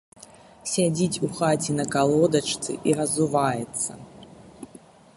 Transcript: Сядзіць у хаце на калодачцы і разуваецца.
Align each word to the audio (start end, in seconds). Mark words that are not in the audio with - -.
Сядзіць 0.71 1.21
у 1.27 1.29
хаце 1.41 1.71
на 1.79 1.85
калодачцы 1.97 2.71
і 2.91 2.99
разуваецца. 3.01 3.91